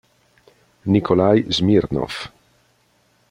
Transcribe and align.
Nikolaj 0.95 1.43
Smirnov 1.57 2.19